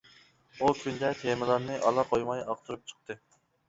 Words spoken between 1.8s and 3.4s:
ئالا قويماي ئاقتۇرۇپ چىقتى.